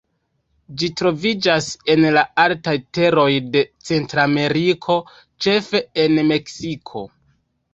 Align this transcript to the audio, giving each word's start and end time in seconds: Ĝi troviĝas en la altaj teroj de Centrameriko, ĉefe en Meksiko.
Ĝi 0.81 0.87
troviĝas 1.01 1.67
en 1.95 2.01
la 2.15 2.23
altaj 2.43 2.73
teroj 2.99 3.27
de 3.57 3.63
Centrameriko, 3.91 4.97
ĉefe 5.47 5.83
en 6.07 6.19
Meksiko. 6.33 7.05